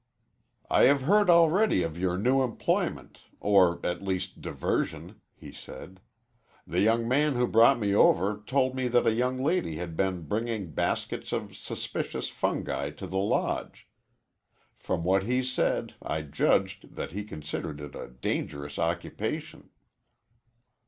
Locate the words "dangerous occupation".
18.07-19.69